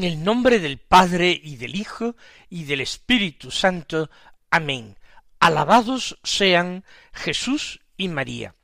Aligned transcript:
En 0.00 0.04
el 0.04 0.24
nombre 0.24 0.60
del 0.60 0.78
Padre 0.78 1.38
y 1.44 1.56
del 1.56 1.76
Hijo 1.76 2.16
y 2.48 2.64
del 2.64 2.80
Espíritu 2.80 3.50
Santo. 3.50 4.08
Amén. 4.50 4.96
Alabados 5.40 6.18
sean 6.22 6.86
Jesús 7.12 7.82
y 7.98 8.08
María. 8.08 8.54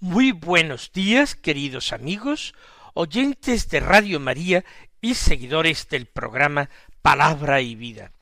Muy 0.00 0.32
buenos 0.32 0.90
días, 0.90 1.34
queridos 1.34 1.92
amigos, 1.92 2.54
oyentes 2.94 3.68
de 3.68 3.80
Radio 3.80 4.18
María 4.18 4.64
y 5.02 5.12
seguidores 5.12 5.90
del 5.90 6.06
programa 6.06 6.70
Palabra 7.02 7.60
y 7.60 7.74
Vida. 7.74 8.12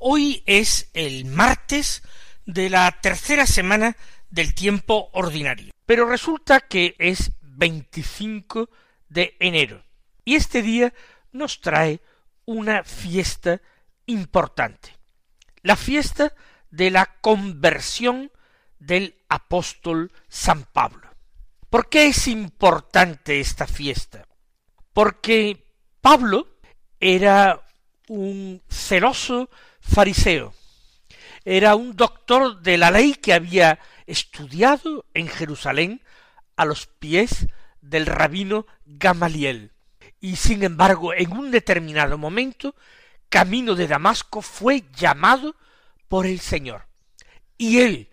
Hoy 0.00 0.42
es 0.46 0.88
el 0.94 1.26
martes 1.26 2.02
de 2.46 2.70
la 2.70 2.90
tercera 3.02 3.44
semana 3.44 3.98
del 4.30 4.54
tiempo 4.54 5.10
ordinario, 5.12 5.74
pero 5.84 6.08
resulta 6.08 6.60
que 6.60 6.96
es 6.98 7.32
25 7.42 8.70
de 9.10 9.36
enero 9.40 9.84
y 10.28 10.36
este 10.36 10.60
día 10.60 10.92
nos 11.32 11.60
trae 11.60 12.00
una 12.44 12.82
fiesta 12.84 13.60
importante, 14.06 14.96
la 15.62 15.76
fiesta 15.76 16.32
de 16.70 16.90
la 16.90 17.06
conversión 17.20 18.30
del 18.78 19.16
apóstol 19.28 20.12
San 20.28 20.64
Pablo. 20.64 21.08
¿Por 21.70 21.88
qué 21.88 22.06
es 22.06 22.28
importante 22.28 23.40
esta 23.40 23.66
fiesta? 23.66 24.26
Porque 24.92 25.64
Pablo 26.00 26.48
era 27.00 27.62
un 28.08 28.62
celoso 28.68 29.50
fariseo, 29.80 30.54
era 31.44 31.74
un 31.76 31.94
doctor 31.96 32.60
de 32.60 32.78
la 32.78 32.90
ley 32.90 33.14
que 33.14 33.34
había 33.34 33.78
estudiado 34.06 35.04
en 35.12 35.28
Jerusalén 35.28 36.02
a 36.56 36.64
los 36.64 36.86
pies 36.86 37.46
del 37.82 38.06
rabino 38.06 38.66
Gamaliel 38.86 39.72
y 40.20 40.36
sin 40.36 40.62
embargo 40.62 41.14
en 41.14 41.32
un 41.32 41.50
determinado 41.50 42.18
momento, 42.18 42.74
camino 43.28 43.74
de 43.74 43.86
Damasco 43.86 44.42
fue 44.42 44.84
llamado 44.94 45.54
por 46.08 46.26
el 46.26 46.40
Señor. 46.40 46.86
Y 47.56 47.80
él, 47.80 48.08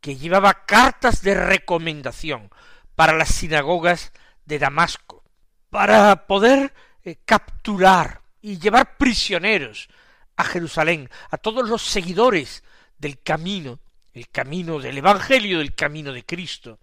que 0.00 0.16
llevaba 0.16 0.64
cartas 0.66 1.22
de 1.22 1.34
recomendación 1.34 2.50
para 2.94 3.12
las 3.12 3.28
sinagogas 3.28 4.12
de 4.44 4.58
Damasco, 4.58 5.22
para 5.70 6.26
poder 6.26 6.72
eh, 7.04 7.16
capturar 7.24 8.22
y 8.40 8.58
llevar 8.58 8.96
prisioneros 8.96 9.88
a 10.36 10.44
Jerusalén, 10.44 11.10
a 11.30 11.36
todos 11.36 11.68
los 11.68 11.82
seguidores 11.82 12.62
del 12.98 13.20
camino, 13.20 13.80
el 14.12 14.28
camino 14.28 14.78
del 14.78 14.98
Evangelio, 14.98 15.58
del 15.58 15.74
camino 15.74 16.12
de 16.12 16.24
Cristo. 16.24 16.78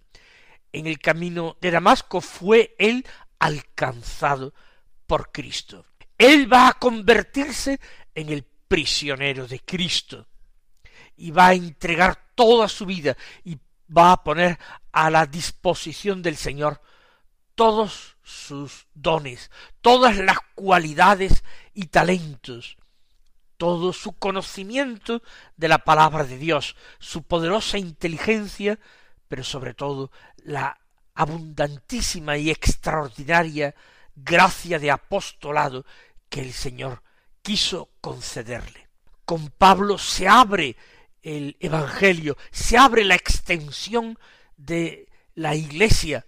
En 0.72 0.86
el 0.86 0.98
camino 0.98 1.56
de 1.60 1.70
Damasco 1.70 2.20
fue 2.20 2.74
él 2.78 3.06
alcanzado 3.38 4.54
por 5.06 5.30
Cristo. 5.32 5.84
Él 6.18 6.50
va 6.52 6.68
a 6.68 6.72
convertirse 6.74 7.78
en 8.14 8.30
el 8.30 8.44
prisionero 8.44 9.46
de 9.46 9.60
Cristo 9.60 10.26
y 11.16 11.30
va 11.30 11.48
a 11.48 11.54
entregar 11.54 12.30
toda 12.34 12.68
su 12.68 12.86
vida 12.86 13.16
y 13.44 13.58
va 13.96 14.12
a 14.12 14.22
poner 14.22 14.58
a 14.92 15.10
la 15.10 15.26
disposición 15.26 16.22
del 16.22 16.36
Señor 16.36 16.80
todos 17.54 18.16
sus 18.22 18.86
dones, 18.94 19.50
todas 19.80 20.16
las 20.18 20.38
cualidades 20.54 21.44
y 21.72 21.86
talentos, 21.86 22.76
todo 23.56 23.92
su 23.92 24.12
conocimiento 24.12 25.22
de 25.56 25.68
la 25.68 25.78
palabra 25.78 26.24
de 26.24 26.36
Dios, 26.36 26.76
su 26.98 27.22
poderosa 27.22 27.78
inteligencia, 27.78 28.78
pero 29.28 29.44
sobre 29.44 29.74
todo 29.74 30.10
la 30.36 30.78
abundantísima 31.14 32.36
y 32.36 32.50
extraordinaria 32.50 33.74
gracia 34.16 34.78
de 34.78 34.90
apostolado 34.90 35.84
que 36.28 36.40
el 36.40 36.52
Señor 36.52 37.02
quiso 37.42 37.90
concederle. 38.00 38.88
Con 39.24 39.48
Pablo 39.50 39.98
se 39.98 40.26
abre 40.26 40.76
el 41.22 41.56
Evangelio, 41.60 42.36
se 42.50 42.78
abre 42.78 43.04
la 43.04 43.14
extensión 43.14 44.18
de 44.56 45.08
la 45.34 45.54
Iglesia 45.54 46.26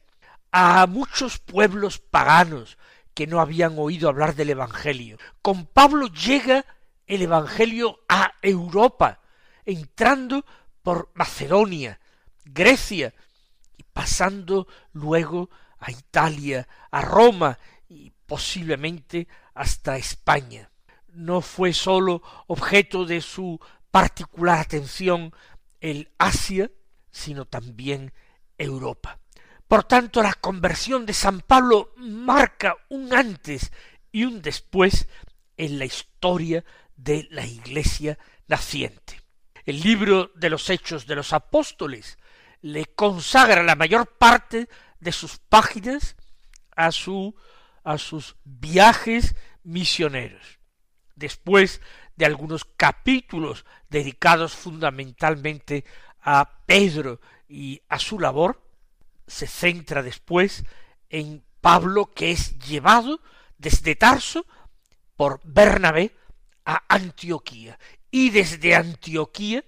a 0.52 0.86
muchos 0.86 1.38
pueblos 1.38 1.98
paganos 1.98 2.78
que 3.14 3.26
no 3.26 3.40
habían 3.40 3.78
oído 3.78 4.08
hablar 4.08 4.34
del 4.34 4.50
Evangelio. 4.50 5.18
Con 5.42 5.66
Pablo 5.66 6.06
llega 6.08 6.64
el 7.06 7.22
Evangelio 7.22 8.00
a 8.08 8.34
Europa, 8.42 9.20
entrando 9.64 10.44
por 10.82 11.10
Macedonia, 11.14 11.98
Grecia, 12.44 13.14
pasando 13.92 14.68
luego 14.92 15.50
a 15.80 15.90
Italia, 15.90 16.68
a 16.90 17.00
Roma 17.00 17.58
y 17.58 17.77
posiblemente 18.28 19.26
hasta 19.54 19.96
España. 19.96 20.70
No 21.08 21.40
fue 21.40 21.72
sólo 21.72 22.22
objeto 22.46 23.06
de 23.06 23.20
su 23.22 23.58
particular 23.90 24.60
atención 24.60 25.32
el 25.80 26.12
Asia, 26.18 26.70
sino 27.10 27.46
también 27.46 28.12
Europa. 28.58 29.18
Por 29.66 29.84
tanto, 29.84 30.22
la 30.22 30.34
conversión 30.34 31.06
de 31.06 31.14
San 31.14 31.40
Pablo 31.40 31.94
marca 31.96 32.76
un 32.90 33.14
antes 33.14 33.72
y 34.12 34.24
un 34.24 34.42
después 34.42 35.08
en 35.56 35.78
la 35.78 35.86
historia 35.86 36.64
de 36.96 37.26
la 37.30 37.46
Iglesia 37.46 38.18
naciente. 38.46 39.22
El 39.64 39.80
libro 39.80 40.30
de 40.34 40.50
los 40.50 40.68
Hechos 40.68 41.06
de 41.06 41.16
los 41.16 41.32
Apóstoles 41.32 42.18
le 42.60 42.86
consagra 42.86 43.62
la 43.62 43.74
mayor 43.74 44.06
parte 44.18 44.68
de 45.00 45.12
sus 45.12 45.38
páginas 45.38 46.16
a 46.76 46.92
su 46.92 47.34
a 47.88 47.96
sus 47.96 48.36
viajes 48.44 49.34
misioneros. 49.62 50.58
Después 51.16 51.80
de 52.16 52.26
algunos 52.26 52.66
capítulos 52.66 53.64
dedicados 53.88 54.54
fundamentalmente 54.54 55.86
a 56.20 56.64
Pedro 56.66 57.18
y 57.48 57.80
a 57.88 57.98
su 57.98 58.20
labor, 58.20 58.62
se 59.26 59.46
centra 59.46 60.02
después 60.02 60.66
en 61.08 61.42
Pablo 61.62 62.12
que 62.12 62.30
es 62.30 62.58
llevado 62.58 63.22
desde 63.56 63.96
Tarso 63.96 64.44
por 65.16 65.40
Bernabé 65.42 66.14
a 66.66 66.84
Antioquía 66.94 67.78
y 68.10 68.28
desde 68.28 68.74
Antioquía 68.74 69.64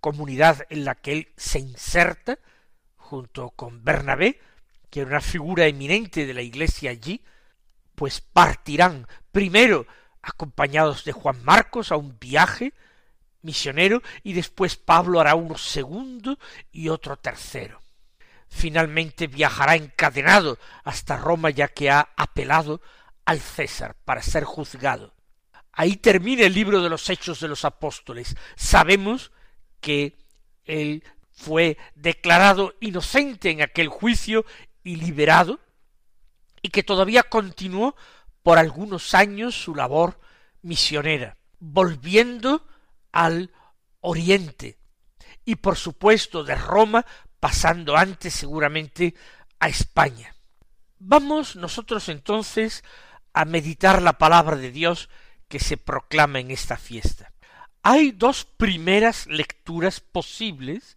comunidad 0.00 0.66
en 0.68 0.84
la 0.84 0.94
que 0.94 1.12
él 1.12 1.28
se 1.38 1.60
inserta 1.60 2.38
junto 2.96 3.48
con 3.48 3.82
Bernabé, 3.82 4.40
que 4.90 5.00
era 5.00 5.08
una 5.08 5.20
figura 5.22 5.66
eminente 5.66 6.26
de 6.26 6.34
la 6.34 6.42
iglesia 6.42 6.90
allí, 6.90 7.22
pues 7.96 8.20
partirán 8.20 9.08
primero 9.32 9.86
acompañados 10.22 11.04
de 11.04 11.12
Juan 11.12 11.42
Marcos 11.44 11.90
a 11.90 11.96
un 11.96 12.18
viaje 12.18 12.72
misionero 13.42 14.02
y 14.22 14.34
después 14.34 14.76
Pablo 14.76 15.20
hará 15.20 15.34
uno 15.34 15.56
segundo 15.56 16.38
y 16.70 16.88
otro 16.88 17.16
tercero. 17.16 17.80
Finalmente 18.48 19.26
viajará 19.26 19.74
encadenado 19.74 20.58
hasta 20.84 21.16
Roma 21.16 21.50
ya 21.50 21.68
que 21.68 21.90
ha 21.90 22.08
apelado 22.16 22.80
al 23.24 23.40
César 23.40 23.96
para 24.04 24.22
ser 24.22 24.44
juzgado. 24.44 25.14
Ahí 25.72 25.96
termina 25.96 26.42
el 26.44 26.54
libro 26.54 26.82
de 26.82 26.88
los 26.88 27.08
Hechos 27.10 27.40
de 27.40 27.48
los 27.48 27.64
Apóstoles. 27.64 28.36
Sabemos 28.56 29.32
que 29.80 30.16
él 30.64 31.04
fue 31.32 31.76
declarado 31.94 32.74
inocente 32.80 33.50
en 33.50 33.62
aquel 33.62 33.88
juicio 33.88 34.46
y 34.82 34.96
liberado, 34.96 35.60
y 36.66 36.68
que 36.68 36.82
todavía 36.82 37.22
continuó 37.22 37.94
por 38.42 38.58
algunos 38.58 39.14
años 39.14 39.54
su 39.54 39.74
labor 39.74 40.18
misionera, 40.62 41.36
volviendo 41.60 42.66
al 43.12 43.52
oriente, 44.00 44.78
y 45.44 45.54
por 45.56 45.76
supuesto 45.76 46.42
de 46.44 46.56
Roma, 46.56 47.06
pasando 47.40 47.96
antes 47.96 48.34
seguramente 48.34 49.14
a 49.60 49.68
España. 49.68 50.34
Vamos 50.98 51.54
nosotros 51.54 52.08
entonces 52.08 52.82
a 53.32 53.44
meditar 53.44 54.02
la 54.02 54.18
palabra 54.18 54.56
de 54.56 54.72
Dios 54.72 55.08
que 55.48 55.60
se 55.60 55.76
proclama 55.76 56.40
en 56.40 56.50
esta 56.50 56.76
fiesta 56.76 57.32
hay 57.88 58.10
dos 58.10 58.44
primeras 58.44 59.28
lecturas 59.28 60.00
posibles 60.00 60.96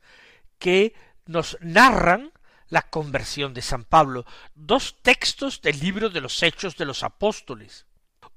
que 0.57 0.95
nos 1.27 1.56
narran 1.62 2.31
la 2.69 2.83
conversión 2.83 3.54
de 3.54 3.62
San 3.62 3.83
Pablo, 3.83 4.25
dos 4.56 4.98
textos 5.01 5.62
del 5.62 5.80
libro 5.80 6.10
de 6.10 6.21
los 6.21 6.42
Hechos 6.44 6.77
de 6.77 6.86
los 6.86 7.04
Apóstoles, 7.04 7.86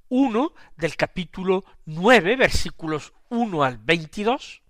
uno 0.08 0.52
del 0.76 0.96
capítulo 0.96 1.64
nueve 1.86 2.36
versículos 2.36 3.12
uno 3.28 3.64
al 3.64 3.78
veintidós. 3.78 4.62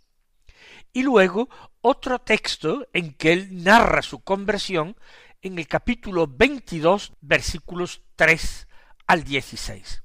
Y 0.92 1.02
luego 1.02 1.48
otro 1.80 2.20
texto 2.20 2.86
en 2.92 3.14
que 3.14 3.32
él 3.32 3.64
narra 3.64 4.02
su 4.02 4.22
conversión 4.22 4.96
en 5.40 5.58
el 5.58 5.66
capítulo 5.66 6.28
22, 6.28 7.14
versículos 7.20 8.02
3 8.14 8.68
al 9.08 9.24
16. 9.24 10.02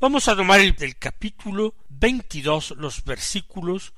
Vamos 0.00 0.26
a 0.26 0.34
tomar 0.34 0.60
el 0.60 0.74
del 0.74 0.98
capítulo 0.98 1.76
22, 1.88 2.72
los 2.76 3.04
versículos 3.04 3.94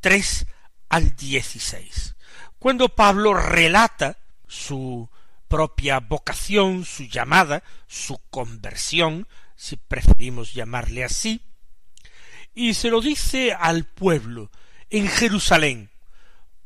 3 0.00 0.46
al 0.88 1.16
16, 1.16 2.14
cuando 2.58 2.88
Pablo 2.90 3.34
relata 3.34 4.18
su 4.52 5.08
propia 5.48 6.00
vocación, 6.00 6.84
su 6.84 7.04
llamada, 7.04 7.62
su 7.86 8.18
conversión, 8.30 9.26
si 9.56 9.76
preferimos 9.76 10.52
llamarle 10.52 11.04
así, 11.04 11.40
y 12.54 12.74
se 12.74 12.90
lo 12.90 13.00
dice 13.00 13.54
al 13.54 13.84
pueblo 13.84 14.50
en 14.90 15.08
Jerusalén, 15.08 15.90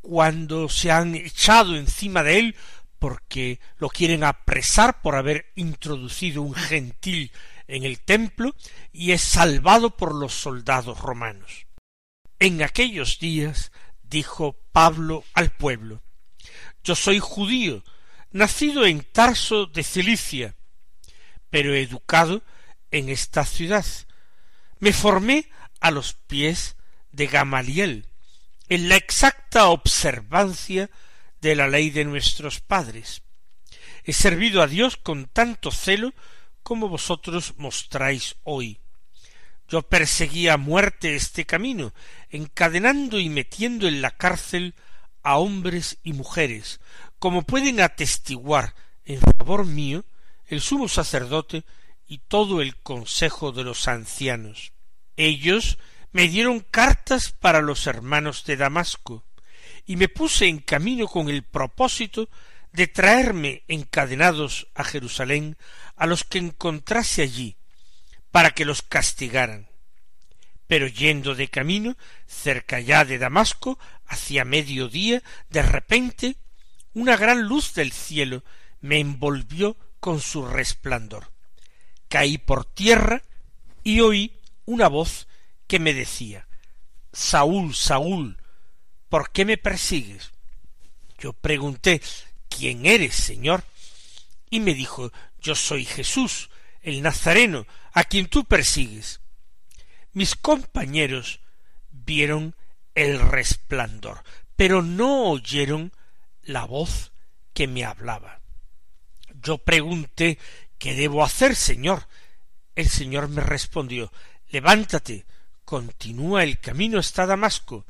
cuando 0.01 0.69
se 0.69 0.91
han 0.91 1.15
echado 1.15 1.77
encima 1.77 2.23
de 2.25 2.39
él 2.41 2.57
porque 2.99 3.61
lo 3.79 3.89
quieren 3.89 4.25
apresar 4.25 5.01
por 5.01 5.15
haber 5.15 5.53
introducido 5.55 6.43
un 6.43 6.55
gentil 6.55 7.31
en 7.69 7.85
el 7.85 8.01
templo 8.01 8.55
y 8.93 9.13
es 9.13 9.21
salvado 9.23 9.97
por 9.97 10.15
los 10.15 10.33
soldados 10.35 11.01
romanos. 11.01 11.67
En 12.39 12.63
aquellos 12.63 13.19
días 13.21 13.71
dijo 14.03 14.57
Pablo 14.73 15.25
al 15.35 15.51
pueblo 15.51 16.03
Yo 16.87 16.95
soy 16.95 17.19
judío, 17.19 17.83
nacido 18.31 18.87
en 18.87 19.03
Tarso 19.03 19.67
de 19.67 19.83
Cilicia, 19.83 20.55
pero 21.51 21.75
educado 21.75 22.45
en 22.93 23.09
esta 23.09 23.45
ciudad. 23.45 23.85
Me 24.79 24.93
formé 24.93 25.51
a 25.81 25.91
los 25.91 26.13
pies 26.13 26.77
de 27.11 27.27
Gamaliel, 27.27 28.07
en 28.69 28.89
la 28.89 28.95
exacta 28.95 29.67
observancia 29.67 30.89
de 31.41 31.57
la 31.57 31.67
ley 31.67 31.91
de 31.91 32.05
nuestros 32.05 32.61
padres. 32.61 33.23
He 34.05 34.13
servido 34.13 34.63
a 34.63 34.69
Dios 34.69 34.97
con 34.97 35.27
tanto 35.27 35.73
celo 35.73 36.15
como 36.63 36.89
vosotros 36.89 37.55
mostráis 37.57 38.37
hoy. 38.45 38.79
Yo 39.69 39.83
perseguí 39.83 40.47
a 40.47 40.57
muerte 40.57 41.17
este 41.17 41.47
camino, 41.47 41.93
encadenando 42.31 43.19
y 43.19 43.29
metiendo 43.29 43.89
en 43.89 44.01
la 44.03 44.13
cárcel 44.13 44.77
a 45.27 45.39
hombres 45.39 45.99
y 46.05 46.13
mujeres, 46.13 46.81
como 47.19 47.43
pueden 47.43 47.81
atestiguar 47.81 48.77
en 49.05 49.21
favor 49.21 49.67
mío 49.67 50.05
el 50.47 50.61
sumo 50.61 50.87
sacerdote 50.87 51.65
y 52.07 52.19
todo 52.19 52.63
el 52.63 52.77
consejo 52.77 53.51
de 53.51 53.65
los 53.65 53.89
ancianos. 53.89 54.73
Ellos 55.17 55.79
me 56.13 56.29
dieron 56.29 56.61
cartas 56.61 57.33
para 57.33 57.61
los 57.61 57.89
hermanos 57.89 58.45
de 58.45 58.57
Damasco, 58.57 59.25
y 59.85 59.97
me 59.97 60.09
puse 60.09 60.47
en 60.47 60.61
camino 60.61 61.09
con 61.09 61.29
el 61.29 61.43
propósito 61.43 62.29
de 62.71 62.87
traerme 62.87 63.65
encadenados 63.67 64.69
a 64.77 64.85
Jerusalén 64.85 65.57
a 65.97 66.07
los 66.07 66.23
que 66.23 66.39
encontrase 66.39 67.23
allí, 67.23 67.57
para 68.31 68.53
que 68.53 68.65
los 68.65 68.83
castigaran. 68.83 69.69
Pero 70.69 70.87
yendo 70.87 71.35
de 71.35 71.49
camino, 71.49 71.97
cerca 72.27 72.79
ya 72.79 73.05
de 73.05 73.19
Damasco, 73.19 73.79
hacia 74.09 74.45
mediodía, 74.45 75.23
de 75.51 75.63
repente, 75.63 76.37
una 76.95 77.17
gran 77.17 77.43
luz 77.43 77.75
del 77.75 77.93
cielo 77.93 78.43
me 78.81 79.01
envolvió 79.01 79.77
con 80.01 80.21
su 80.21 80.47
resplandor. 80.47 81.31
Caí 82.09 82.39
por 82.39 82.65
tierra 82.65 83.23
y 83.83 84.01
oí 84.01 84.33
una 84.65 84.89
voz 84.89 85.27
que 85.67 85.79
me 85.79 85.93
decía 85.93 86.47
Saúl, 87.13 87.75
Saúl, 87.75 88.39
¿por 89.09 89.31
qué 89.31 89.45
me 89.45 89.57
persigues? 89.57 90.33
Yo 91.19 91.33
pregunté 91.33 92.01
¿Quién 92.49 92.87
eres, 92.87 93.15
Señor? 93.15 93.65
Y 94.51 94.61
me 94.61 94.75
dijo 94.75 95.13
Yo 95.41 95.55
soy 95.55 95.85
Jesús, 95.85 96.51
el 96.83 97.03
Nazareno, 97.03 97.67
a 97.93 98.05
quien 98.05 98.29
tú 98.29 98.45
persigues. 98.45 99.21
Mis 100.13 100.35
compañeros 100.35 101.41
vieron 101.91 102.55
el 102.97 103.21
resplandor, 103.21 104.25
pero 104.57 104.83
no 104.83 105.31
oyeron 105.31 105.93
la 106.43 106.65
voz 106.65 107.13
que 107.55 107.69
me 107.69 107.85
hablaba. 107.85 108.41
Yo 109.41 109.59
pregunté 109.59 110.39
¿Qué 110.79 110.95
debo 110.95 111.25
hacer, 111.25 111.57
Señor? 111.57 112.07
El 112.75 112.89
Señor 112.89 113.29
me 113.29 113.43
respondió 113.43 114.13
Levántate, 114.49 115.27
continúa 115.65 116.43
el 116.43 116.59
camino 116.59 116.99
hasta 116.99 117.27
Damasco, 117.27 117.87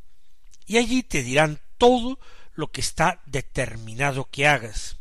y 0.66 0.78
allí 0.78 1.02
te 1.02 1.22
dirán 1.22 1.60
todo 1.78 2.18
lo 2.54 2.70
que 2.70 2.80
está 2.80 3.20
determinado 3.26 4.28
que 4.30 4.46
hagas. 4.46 4.98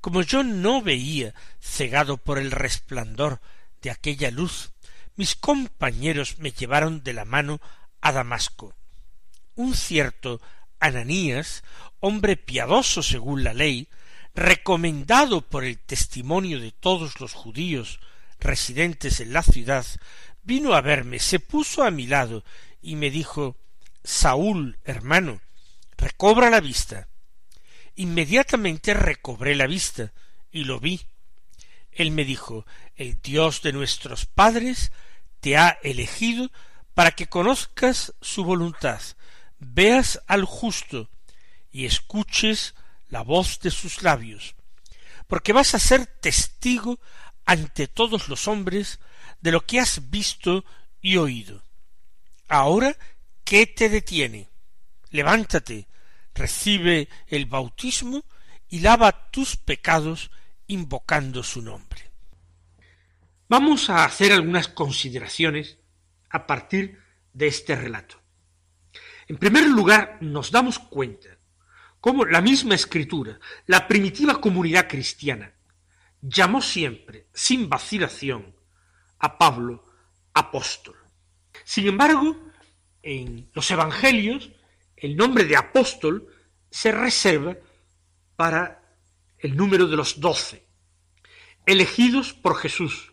Como 0.00 0.22
yo 0.22 0.42
no 0.42 0.82
veía, 0.82 1.34
cegado 1.60 2.16
por 2.16 2.38
el 2.38 2.50
resplandor 2.50 3.40
de 3.82 3.90
aquella 3.90 4.30
luz, 4.30 4.72
mis 5.16 5.34
compañeros 5.34 6.38
me 6.38 6.52
llevaron 6.52 7.02
de 7.02 7.12
la 7.12 7.24
mano 7.24 7.60
a 8.00 8.12
Damasco. 8.12 8.74
Un 9.54 9.74
cierto 9.74 10.40
Ananías, 10.78 11.62
hombre 12.00 12.36
piadoso 12.36 13.02
según 13.02 13.44
la 13.44 13.52
ley, 13.52 13.88
recomendado 14.34 15.42
por 15.42 15.64
el 15.64 15.78
testimonio 15.78 16.60
de 16.60 16.72
todos 16.72 17.20
los 17.20 17.34
judíos 17.34 18.00
residentes 18.38 19.20
en 19.20 19.32
la 19.32 19.42
ciudad, 19.42 19.84
vino 20.42 20.74
a 20.74 20.80
verme, 20.80 21.18
se 21.18 21.40
puso 21.40 21.84
a 21.84 21.90
mi 21.90 22.06
lado 22.06 22.44
y 22.80 22.96
me 22.96 23.10
dijo 23.10 23.56
Saúl, 24.02 24.78
hermano, 24.84 25.40
recobra 25.96 26.48
la 26.50 26.60
vista. 26.60 27.08
Inmediatamente 27.96 28.94
recobré 28.94 29.54
la 29.54 29.66
vista 29.66 30.12
y 30.50 30.64
lo 30.64 30.80
vi. 30.80 31.02
Él 31.92 32.12
me 32.12 32.24
dijo 32.24 32.64
El 32.96 33.20
Dios 33.20 33.62
de 33.62 33.72
nuestros 33.72 34.24
padres 34.24 34.92
te 35.40 35.56
ha 35.56 35.78
elegido 35.82 36.50
para 36.94 37.12
que 37.12 37.26
conozcas 37.26 38.14
su 38.20 38.44
voluntad, 38.44 39.00
veas 39.60 40.20
al 40.26 40.44
justo 40.44 41.08
y 41.70 41.86
escuches 41.86 42.74
la 43.08 43.22
voz 43.22 43.60
de 43.60 43.70
sus 43.70 44.02
labios, 44.02 44.56
porque 45.28 45.52
vas 45.52 45.74
a 45.74 45.78
ser 45.78 46.06
testigo 46.06 46.98
ante 47.44 47.86
todos 47.86 48.28
los 48.28 48.48
hombres 48.48 48.98
de 49.40 49.52
lo 49.52 49.60
que 49.60 49.80
has 49.80 50.10
visto 50.10 50.64
y 51.00 51.16
oído. 51.16 51.62
Ahora, 52.48 52.96
¿qué 53.44 53.66
te 53.66 53.88
detiene? 53.88 54.48
Levántate, 55.10 55.88
recibe 56.34 57.08
el 57.26 57.46
bautismo 57.46 58.24
y 58.68 58.80
lava 58.80 59.30
tus 59.30 59.56
pecados 59.56 60.30
invocando 60.66 61.42
su 61.42 61.62
nombre. 61.62 62.10
Vamos 63.48 63.90
a 63.90 64.04
hacer 64.04 64.32
algunas 64.32 64.68
consideraciones 64.68 65.78
a 66.28 66.46
partir 66.46 67.00
de 67.32 67.48
este 67.48 67.74
relato. 67.74 68.19
En 69.30 69.36
primer 69.36 69.64
lugar, 69.68 70.18
nos 70.22 70.50
damos 70.50 70.80
cuenta 70.80 71.28
cómo 72.00 72.24
la 72.24 72.40
misma 72.40 72.74
escritura, 72.74 73.38
la 73.66 73.86
primitiva 73.86 74.40
comunidad 74.40 74.88
cristiana, 74.88 75.54
llamó 76.20 76.60
siempre, 76.60 77.28
sin 77.32 77.68
vacilación, 77.68 78.56
a 79.20 79.38
Pablo 79.38 79.84
apóstol. 80.34 80.96
Sin 81.62 81.86
embargo, 81.86 82.36
en 83.04 83.48
los 83.54 83.70
evangelios, 83.70 84.50
el 84.96 85.16
nombre 85.16 85.44
de 85.44 85.56
apóstol 85.56 86.26
se 86.68 86.90
reserva 86.90 87.56
para 88.34 88.82
el 89.38 89.56
número 89.56 89.86
de 89.86 89.96
los 89.96 90.18
doce, 90.18 90.66
elegidos 91.66 92.32
por 92.32 92.56
Jesús, 92.56 93.12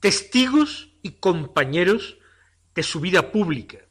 testigos 0.00 0.88
y 1.00 1.12
compañeros 1.12 2.18
de 2.74 2.82
su 2.82 2.98
vida 2.98 3.30
pública, 3.30 3.87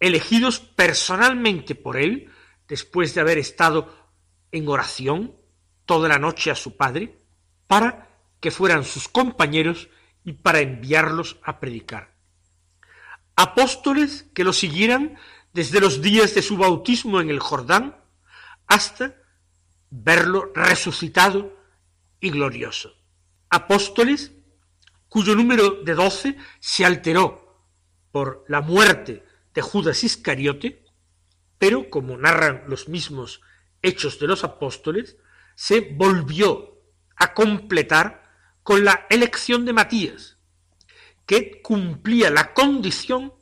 elegidos 0.00 0.60
personalmente 0.60 1.74
por 1.74 1.96
él 1.96 2.30
después 2.68 3.14
de 3.14 3.20
haber 3.20 3.38
estado 3.38 3.94
en 4.52 4.68
oración 4.68 5.36
toda 5.84 6.08
la 6.08 6.18
noche 6.18 6.50
a 6.50 6.56
su 6.56 6.76
Padre, 6.76 7.18
para 7.66 8.08
que 8.40 8.50
fueran 8.50 8.84
sus 8.84 9.08
compañeros 9.08 9.88
y 10.24 10.32
para 10.32 10.60
enviarlos 10.60 11.38
a 11.42 11.60
predicar. 11.60 12.14
Apóstoles 13.36 14.26
que 14.34 14.44
lo 14.44 14.52
siguieran 14.52 15.16
desde 15.52 15.80
los 15.80 16.02
días 16.02 16.34
de 16.34 16.42
su 16.42 16.56
bautismo 16.56 17.20
en 17.20 17.30
el 17.30 17.38
Jordán 17.38 17.96
hasta 18.66 19.14
verlo 19.90 20.52
resucitado 20.54 21.56
y 22.20 22.30
glorioso. 22.30 22.94
Apóstoles 23.48 24.32
cuyo 25.08 25.34
número 25.34 25.82
de 25.82 25.94
doce 25.94 26.36
se 26.60 26.84
alteró 26.84 27.62
por 28.10 28.44
la 28.48 28.60
muerte 28.60 29.25
de 29.56 29.62
Judas 29.62 30.04
Iscariote, 30.04 30.84
pero 31.58 31.88
como 31.88 32.18
narran 32.18 32.64
los 32.68 32.88
mismos 32.88 33.40
hechos 33.80 34.20
de 34.20 34.26
los 34.26 34.44
apóstoles, 34.44 35.16
se 35.54 35.80
volvió 35.80 36.78
a 37.16 37.32
completar 37.32 38.22
con 38.62 38.84
la 38.84 39.06
elección 39.08 39.64
de 39.64 39.72
Matías, 39.72 40.36
que 41.24 41.62
cumplía 41.62 42.30
la 42.30 42.52
condición 42.52 43.32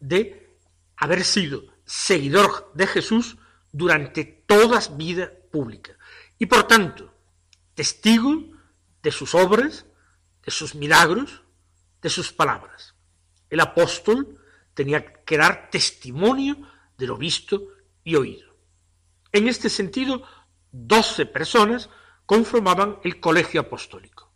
de 0.00 0.56
haber 0.96 1.22
sido 1.24 1.62
seguidor 1.84 2.72
de 2.74 2.86
Jesús 2.86 3.36
durante 3.70 4.24
toda 4.24 4.80
su 4.80 4.96
vida 4.96 5.30
pública 5.52 5.98
y 6.38 6.46
por 6.46 6.66
tanto 6.66 7.12
testigo 7.74 8.44
de 9.02 9.12
sus 9.12 9.34
obras, 9.34 9.84
de 10.42 10.50
sus 10.50 10.74
milagros, 10.74 11.42
de 12.00 12.08
sus 12.08 12.32
palabras. 12.32 12.94
El 13.50 13.60
apóstol 13.60 14.37
tenía 14.78 15.24
que 15.24 15.36
dar 15.36 15.70
testimonio 15.72 16.56
de 16.96 17.08
lo 17.08 17.16
visto 17.16 17.66
y 18.04 18.14
oído. 18.14 18.54
En 19.32 19.48
este 19.48 19.68
sentido, 19.68 20.22
doce 20.70 21.26
personas 21.26 21.90
conformaban 22.24 23.00
el 23.02 23.18
colegio 23.18 23.60
apostólico. 23.60 24.32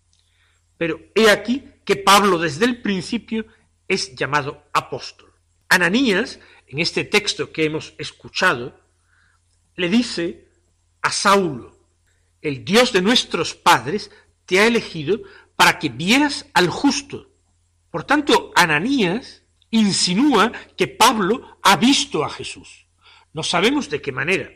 Pero 0.76 0.98
he 1.14 1.30
aquí 1.30 1.62
que 1.84 1.94
Pablo 1.94 2.40
desde 2.40 2.64
el 2.64 2.82
principio 2.82 3.46
es 3.86 4.16
llamado 4.16 4.64
apóstol. 4.72 5.32
Ananías, 5.68 6.40
en 6.66 6.80
este 6.80 7.04
texto 7.04 7.52
que 7.52 7.64
hemos 7.64 7.94
escuchado, 7.96 8.80
le 9.76 9.88
dice 9.88 10.48
a 11.02 11.12
Saulo, 11.12 11.86
el 12.40 12.64
Dios 12.64 12.92
de 12.92 13.00
nuestros 13.00 13.54
padres 13.54 14.10
te 14.44 14.58
ha 14.58 14.66
elegido 14.66 15.20
para 15.54 15.78
que 15.78 15.88
vieras 15.88 16.46
al 16.52 16.68
justo. 16.68 17.30
Por 17.92 18.02
tanto, 18.02 18.50
Ananías 18.56 19.41
insinúa 19.72 20.52
que 20.76 20.86
Pablo 20.86 21.58
ha 21.62 21.76
visto 21.76 22.24
a 22.24 22.30
Jesús. 22.30 22.86
No 23.32 23.42
sabemos 23.42 23.90
de 23.90 24.00
qué 24.00 24.12
manera. 24.12 24.50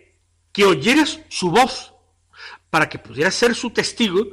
Que 0.53 0.65
oyeras 0.65 1.21
su 1.29 1.51
voz, 1.51 1.93
para 2.71 2.89
que 2.89 2.99
pudieras 2.99 3.35
ser 3.35 3.55
su 3.55 3.71
testigo 3.71 4.25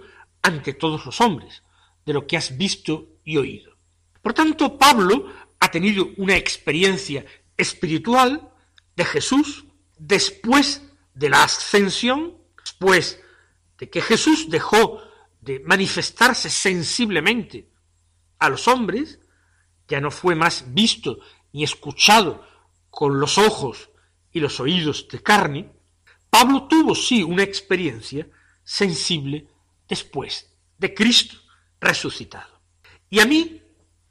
ante 0.42 0.74
todos 0.74 1.06
los 1.06 1.20
hombres 1.22 1.64
de 2.06 2.14
lo 2.14 2.28
que 2.28 2.38
has 2.38 2.58
visto 2.58 3.08
y 3.24 3.38
oído. 3.38 3.76
Por 4.22 4.34
tanto, 4.34 4.78
Pablo 4.78 5.34
ha 5.60 5.72
tenido 5.72 6.10
una 6.18 6.36
experiencia 6.36 7.26
espiritual 7.58 8.52
de 8.96 9.06
Jesús 9.06 9.66
después 9.98 10.84
de 11.14 11.30
la 11.30 11.44
ascensión, 11.44 12.38
después 12.62 13.20
de 13.78 13.90
que 13.90 14.02
Jesús 14.02 14.50
dejó 14.50 15.02
de 15.40 15.60
manifestarse 15.60 16.50
sensiblemente 16.50 17.70
a 18.40 18.50
los 18.50 18.68
hombres, 18.68 19.20
ya 19.88 20.00
no 20.00 20.12
fue 20.12 20.36
más 20.36 20.74
visto 20.74 21.20
ni 21.52 21.64
escuchado 21.64 22.46
con 22.90 23.20
los 23.20 23.38
ojos 23.38 23.90
y 24.32 24.40
los 24.40 24.60
oídos 24.60 25.08
de 25.08 25.22
carne, 25.22 25.72
Pablo 26.30 26.64
tuvo 26.68 26.96
sí 26.96 27.24
una 27.24 27.44
experiencia 27.44 28.28
sensible 28.64 29.48
después 29.88 30.50
de 30.78 30.94
Cristo 30.94 31.38
resucitado. 31.80 32.60
Y 33.10 33.20
a 33.20 33.26
mí, 33.26 33.62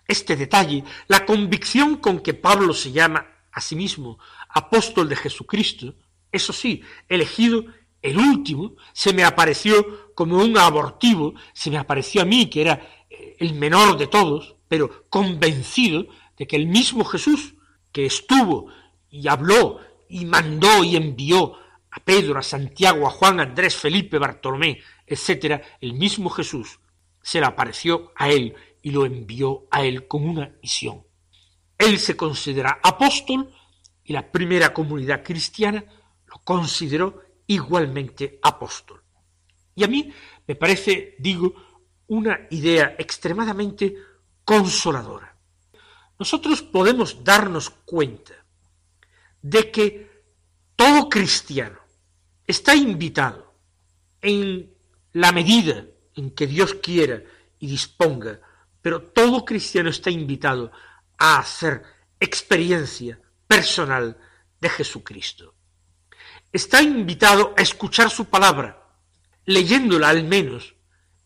este 0.07 0.37
detalle, 0.37 0.85
la 1.09 1.27
convicción 1.27 1.97
con 1.97 2.21
que 2.21 2.35
Pablo 2.35 2.75
se 2.75 2.93
llama 2.93 3.27
a 3.51 3.61
sí 3.61 3.75
mismo 3.75 4.19
apóstol 4.49 5.09
de 5.09 5.17
Jesucristo, 5.17 5.95
eso 6.31 6.53
sí, 6.53 6.83
elegido 7.09 7.65
el 8.01 8.19
último, 8.19 8.77
se 8.93 9.13
me 9.13 9.25
apareció 9.25 10.15
como 10.15 10.39
un 10.39 10.57
abortivo, 10.59 11.35
se 11.53 11.71
me 11.71 11.79
apareció 11.79 12.23
a 12.23 12.25
mí, 12.25 12.49
que 12.49 12.63
era 12.63 13.07
eh, 13.11 13.37
el 13.39 13.55
menor 13.55 13.97
de 13.97 14.07
todos, 14.07 14.57
pero 14.73 15.05
convencido 15.11 16.07
de 16.39 16.47
que 16.47 16.57
el 16.57 16.67
mismo 16.67 17.05
Jesús, 17.05 17.57
que 17.93 18.07
estuvo 18.07 18.69
y 19.11 19.29
habló 19.29 19.81
y 20.09 20.25
mandó 20.25 20.83
y 20.83 20.97
envió 20.97 21.59
a 21.91 22.01
Pedro, 22.01 22.39
a 22.39 22.43
Santiago, 22.43 23.07
a 23.07 23.11
Juan, 23.11 23.39
a 23.39 23.43
Andrés, 23.43 23.77
Felipe, 23.77 24.17
Bartolomé, 24.17 24.81
etcétera, 25.07 25.61
el 25.79 25.93
mismo 25.93 26.31
Jesús 26.31 26.81
se 27.21 27.39
le 27.39 27.45
apareció 27.45 28.13
a 28.17 28.31
él 28.31 28.55
y 28.81 28.93
lo 28.93 29.05
envió 29.05 29.67
a 29.71 29.85
él 29.85 30.09
con 30.09 30.27
una 30.27 30.57
misión. 30.63 31.03
Él 31.77 31.99
se 31.99 32.17
considera 32.17 32.81
apóstol 32.83 33.53
y 34.05 34.15
la 34.15 34.33
primera 34.33 34.73
comunidad 34.73 35.23
cristiana 35.23 35.85
lo 36.27 36.39
consideró 36.45 37.21
igualmente 37.47 38.39
apóstol. 38.43 39.03
Y 39.75 39.85
a 39.85 39.89
mí 39.89 40.11
me 40.47 40.55
parece, 40.55 41.15
digo, 41.19 41.53
una 42.07 42.47
idea 42.49 42.97
extremadamente 42.99 44.12
consoladora. 44.45 45.37
Nosotros 46.19 46.63
podemos 46.63 47.25
darnos 47.25 47.71
cuenta 47.71 48.35
de 49.41 49.71
que 49.71 50.25
todo 50.77 51.09
cristiano 51.09 51.79
está 52.47 52.75
invitado 52.75 53.55
en 54.21 54.73
la 55.13 55.33
medida 55.33 55.85
en 56.15 56.31
que 56.31 56.47
Dios 56.47 56.75
quiera 56.75 57.23
y 57.59 57.67
disponga, 57.67 58.41
pero 58.81 59.03
todo 59.03 59.45
cristiano 59.45 59.91
está 59.91 60.11
invitado 60.11 60.71
a 61.19 61.39
hacer 61.39 61.83
experiencia 62.19 63.21
personal 63.47 64.17
de 64.61 64.69
Jesucristo. 64.69 65.55
Está 66.53 66.83
invitado 66.83 67.55
a 67.57 67.63
escuchar 67.63 68.11
su 68.11 68.27
palabra, 68.27 68.87
leyéndola 69.45 70.09
al 70.09 70.25
menos 70.25 70.75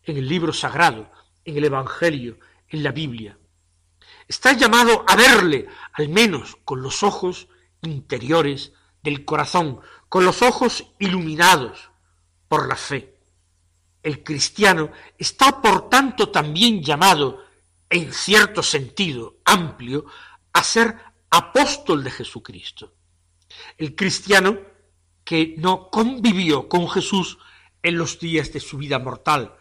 en 0.03 0.17
el 0.17 0.27
libro 0.27 0.53
sagrado, 0.53 1.11
en 1.43 1.57
el 1.57 1.65
Evangelio, 1.65 2.39
en 2.69 2.83
la 2.83 2.91
Biblia. 2.91 3.37
Está 4.27 4.53
llamado 4.53 5.05
a 5.07 5.15
verle, 5.15 5.67
al 5.93 6.09
menos 6.09 6.57
con 6.65 6.81
los 6.81 7.03
ojos 7.03 7.47
interiores 7.81 8.73
del 9.01 9.23
corazón, 9.25 9.79
con 10.09 10.25
los 10.25 10.41
ojos 10.41 10.85
iluminados 10.99 11.89
por 12.47 12.67
la 12.67 12.75
fe. 12.75 13.15
El 14.03 14.23
cristiano 14.23 14.91
está 15.17 15.61
por 15.61 15.89
tanto 15.89 16.29
también 16.29 16.81
llamado, 16.83 17.43
en 17.89 18.13
cierto 18.13 18.63
sentido 18.63 19.37
amplio, 19.45 20.05
a 20.53 20.63
ser 20.63 20.97
apóstol 21.29 22.03
de 22.03 22.11
Jesucristo. 22.11 22.93
El 23.77 23.95
cristiano 23.95 24.57
que 25.23 25.55
no 25.57 25.89
convivió 25.89 26.69
con 26.69 26.89
Jesús 26.89 27.37
en 27.83 27.97
los 27.97 28.19
días 28.19 28.51
de 28.53 28.59
su 28.59 28.77
vida 28.77 28.99
mortal, 28.99 29.56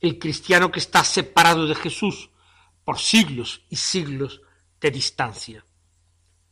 el 0.00 0.18
cristiano 0.18 0.70
que 0.70 0.78
está 0.78 1.04
separado 1.04 1.66
de 1.66 1.74
Jesús 1.74 2.30
por 2.84 2.98
siglos 2.98 3.62
y 3.68 3.76
siglos 3.76 4.40
de 4.80 4.90
distancia. 4.90 5.64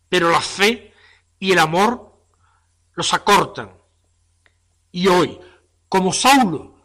Pero 0.09 0.31
la 0.31 0.41
fe 0.41 0.93
y 1.39 1.53
el 1.53 1.59
amor 1.59 2.25
los 2.95 3.15
acortan. 3.15 3.73
Y 4.91 5.07
hoy, 5.09 5.39
como 5.89 6.13
Saulo, 6.13 6.77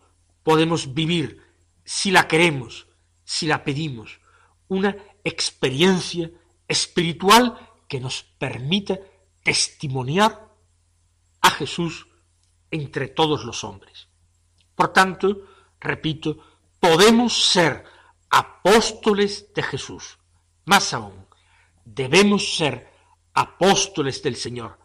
podemos 0.44 0.94
vivir, 0.94 1.42
si 1.84 2.12
la 2.12 2.28
queremos, 2.28 2.88
si 3.24 3.48
la 3.48 3.64
pedimos, 3.64 4.20
una 4.68 4.96
experiencia 5.24 6.32
espiritual 6.68 7.58
que 7.88 8.00
nos 8.00 8.24
permita 8.24 9.00
testimoniar 9.44 10.50
a 11.42 11.50
Jesús 11.52 12.08
entre 12.72 13.08
todos 13.08 13.44
los 13.44 13.64
hombres. 13.64 14.08
Por 14.76 14.92
tanto, 14.94 15.44
repito, 15.80 16.38
podemos 16.84 17.46
ser 17.46 17.86
apóstoles 18.30 19.54
de 19.54 19.64
Jesús. 19.64 20.18
Más 20.66 20.94
aún, 20.94 21.26
debemos 21.86 22.58
ser 22.58 22.92
apóstoles 23.34 24.22
del 24.22 24.36
Señor, 24.36 24.78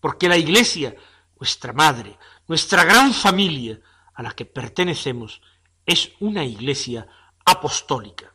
porque 0.00 0.28
la 0.28 0.36
Iglesia, 0.36 0.96
nuestra 1.38 1.72
madre, 1.72 2.18
nuestra 2.48 2.82
gran 2.82 3.14
familia, 3.14 3.80
a 4.12 4.24
la 4.24 4.32
que 4.32 4.44
pertenecemos 4.44 5.40
es 5.86 6.10
una 6.18 6.44
iglesia 6.44 7.06
apostólica, 7.44 8.34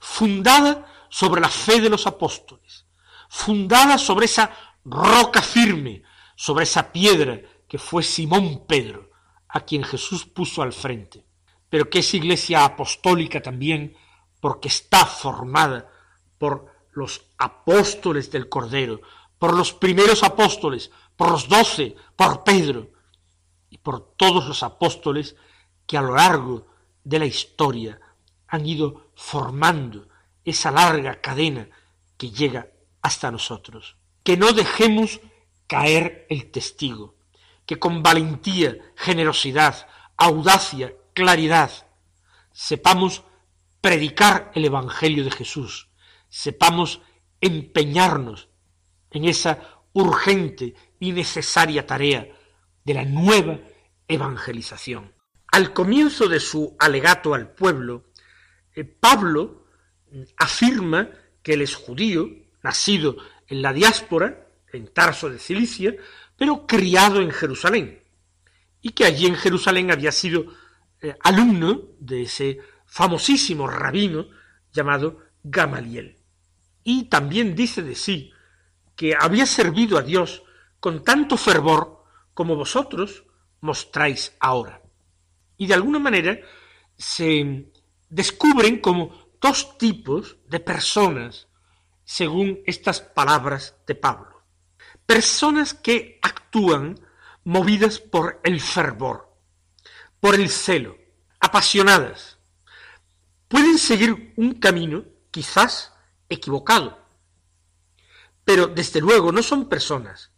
fundada 0.00 1.06
sobre 1.10 1.42
la 1.42 1.50
fe 1.50 1.78
de 1.82 1.90
los 1.90 2.06
apóstoles, 2.06 2.86
fundada 3.28 3.98
sobre 3.98 4.24
esa 4.24 4.50
roca 4.82 5.42
firme, 5.42 6.02
sobre 6.36 6.64
esa 6.64 6.90
piedra 6.90 7.38
que 7.68 7.76
fue 7.76 8.02
Simón 8.02 8.64
Pedro, 8.66 9.10
a 9.46 9.60
quien 9.60 9.84
Jesús 9.84 10.24
puso 10.24 10.62
al 10.62 10.72
frente, 10.72 11.26
pero 11.74 11.90
que 11.90 11.98
es 11.98 12.14
iglesia 12.14 12.64
apostólica 12.64 13.42
también 13.42 13.96
porque 14.38 14.68
está 14.68 15.04
formada 15.06 15.90
por 16.38 16.72
los 16.92 17.26
apóstoles 17.36 18.30
del 18.30 18.48
Cordero, 18.48 19.00
por 19.40 19.56
los 19.56 19.72
primeros 19.72 20.22
apóstoles, 20.22 20.92
por 21.16 21.32
los 21.32 21.48
doce, 21.48 21.96
por 22.14 22.44
Pedro, 22.44 22.92
y 23.70 23.78
por 23.78 24.14
todos 24.14 24.46
los 24.46 24.62
apóstoles 24.62 25.34
que 25.84 25.98
a 25.98 26.02
lo 26.02 26.14
largo 26.14 26.68
de 27.02 27.18
la 27.18 27.26
historia 27.26 28.00
han 28.46 28.64
ido 28.64 29.10
formando 29.16 30.06
esa 30.44 30.70
larga 30.70 31.20
cadena 31.20 31.68
que 32.16 32.30
llega 32.30 32.68
hasta 33.02 33.32
nosotros. 33.32 33.96
Que 34.22 34.36
no 34.36 34.52
dejemos 34.52 35.18
caer 35.66 36.24
el 36.30 36.52
testigo, 36.52 37.16
que 37.66 37.80
con 37.80 38.00
valentía, 38.00 38.76
generosidad, 38.94 39.88
audacia, 40.16 40.94
claridad, 41.14 41.70
sepamos 42.52 43.24
predicar 43.80 44.50
el 44.54 44.66
Evangelio 44.66 45.24
de 45.24 45.30
Jesús, 45.30 45.88
sepamos 46.28 47.00
empeñarnos 47.40 48.48
en 49.10 49.24
esa 49.24 49.82
urgente 49.92 50.74
y 50.98 51.12
necesaria 51.12 51.86
tarea 51.86 52.28
de 52.84 52.94
la 52.94 53.04
nueva 53.04 53.60
evangelización. 54.08 55.12
Al 55.52 55.72
comienzo 55.72 56.28
de 56.28 56.40
su 56.40 56.76
alegato 56.78 57.32
al 57.32 57.52
pueblo, 57.52 58.10
eh, 58.74 58.84
Pablo 58.84 59.66
afirma 60.36 61.10
que 61.42 61.54
él 61.54 61.62
es 61.62 61.74
judío, 61.74 62.28
nacido 62.62 63.16
en 63.46 63.62
la 63.62 63.72
diáspora, 63.72 64.48
en 64.72 64.88
Tarso 64.88 65.30
de 65.30 65.38
Cilicia, 65.38 65.94
pero 66.36 66.66
criado 66.66 67.20
en 67.20 67.30
Jerusalén, 67.30 68.02
y 68.80 68.90
que 68.90 69.04
allí 69.04 69.26
en 69.26 69.36
Jerusalén 69.36 69.92
había 69.92 70.10
sido 70.10 70.46
eh, 71.00 71.16
alumno 71.22 71.82
de 71.98 72.22
ese 72.22 72.58
famosísimo 72.86 73.66
rabino 73.66 74.26
llamado 74.72 75.18
Gamaliel. 75.42 76.18
Y 76.82 77.04
también 77.04 77.54
dice 77.54 77.82
de 77.82 77.94
sí 77.94 78.32
que 78.96 79.14
había 79.18 79.46
servido 79.46 79.98
a 79.98 80.02
Dios 80.02 80.42
con 80.80 81.02
tanto 81.02 81.36
fervor 81.36 82.04
como 82.34 82.56
vosotros 82.56 83.24
mostráis 83.60 84.36
ahora. 84.40 84.82
Y 85.56 85.66
de 85.66 85.74
alguna 85.74 85.98
manera 85.98 86.38
se 86.96 87.70
descubren 88.08 88.80
como 88.80 89.30
dos 89.40 89.78
tipos 89.78 90.38
de 90.46 90.60
personas 90.60 91.48
según 92.04 92.60
estas 92.66 93.00
palabras 93.00 93.76
de 93.86 93.94
Pablo. 93.94 94.44
Personas 95.06 95.74
que 95.74 96.18
actúan 96.22 97.00
movidas 97.44 97.98
por 97.98 98.40
el 98.44 98.60
fervor, 98.60 99.33
por 100.24 100.36
el 100.36 100.48
celo, 100.48 100.96
apasionadas. 101.38 102.38
Pueden 103.46 103.76
seguir 103.76 104.32
un 104.36 104.54
camino 104.54 105.04
quizás 105.30 105.92
equivocado, 106.30 106.98
pero 108.42 108.66
desde 108.66 109.02
luego 109.02 109.32
no 109.32 109.42
son 109.42 109.68
personas 109.68 110.30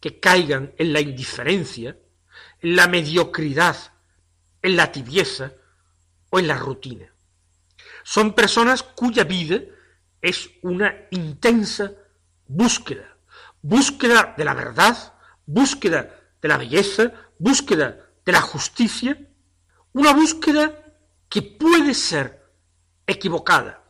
que 0.00 0.18
caigan 0.18 0.74
en 0.78 0.92
la 0.92 1.00
indiferencia, 1.00 1.96
en 2.60 2.74
la 2.74 2.88
mediocridad, 2.88 3.76
en 4.60 4.76
la 4.76 4.90
tibieza 4.90 5.52
o 6.30 6.40
en 6.40 6.48
la 6.48 6.58
rutina. 6.58 7.06
Son 8.02 8.34
personas 8.34 8.82
cuya 8.82 9.22
vida 9.22 9.60
es 10.22 10.50
una 10.62 10.92
intensa 11.12 11.92
búsqueda, 12.48 13.16
búsqueda 13.62 14.34
de 14.36 14.44
la 14.44 14.54
verdad, 14.54 15.14
búsqueda 15.46 16.20
de 16.42 16.48
la 16.48 16.56
belleza, 16.56 17.12
búsqueda 17.38 18.04
de 18.24 18.32
la 18.32 18.40
justicia, 18.40 19.18
una 19.92 20.12
búsqueda 20.12 20.84
que 21.28 21.42
puede 21.42 21.94
ser 21.94 22.52
equivocada, 23.06 23.84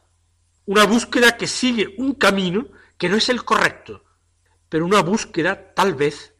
una 0.66 0.84
búsqueda 0.84 1.36
que 1.36 1.46
sigue 1.46 1.94
un 1.98 2.14
camino 2.14 2.68
que 2.98 3.08
no 3.08 3.16
es 3.16 3.28
el 3.28 3.44
correcto, 3.44 4.04
pero 4.68 4.86
una 4.86 5.02
búsqueda 5.02 5.74
tal 5.74 5.94
vez 5.94 6.34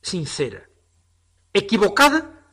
sincera, 0.00 0.68
equivocada 1.52 2.44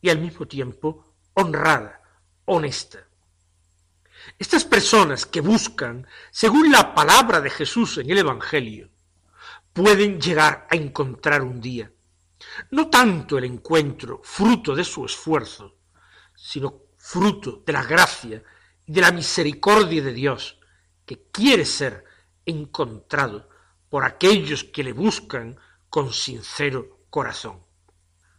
y 0.00 0.08
al 0.08 0.18
mismo 0.18 0.46
tiempo 0.46 1.14
honrada, 1.34 2.00
honesta. 2.46 3.06
Estas 4.38 4.64
personas 4.64 5.26
que 5.26 5.40
buscan, 5.40 6.06
según 6.30 6.72
la 6.72 6.94
palabra 6.94 7.40
de 7.40 7.50
Jesús 7.50 7.98
en 7.98 8.10
el 8.10 8.18
Evangelio, 8.18 8.90
pueden 9.72 10.20
llegar 10.20 10.66
a 10.70 10.76
encontrar 10.76 11.42
un 11.42 11.60
día, 11.60 11.92
no 12.70 12.88
tanto 12.88 13.38
el 13.38 13.44
encuentro 13.44 14.20
fruto 14.22 14.74
de 14.74 14.84
su 14.84 15.04
esfuerzo, 15.04 15.76
sino 16.34 16.82
fruto 16.96 17.62
de 17.64 17.72
la 17.72 17.82
gracia 17.82 18.42
y 18.86 18.92
de 18.92 19.00
la 19.00 19.12
misericordia 19.12 20.02
de 20.02 20.12
Dios, 20.12 20.58
que 21.04 21.28
quiere 21.30 21.64
ser 21.64 22.04
encontrado 22.44 23.48
por 23.88 24.04
aquellos 24.04 24.64
que 24.64 24.84
le 24.84 24.92
buscan 24.92 25.58
con 25.88 26.12
sincero 26.12 27.00
corazón. 27.10 27.64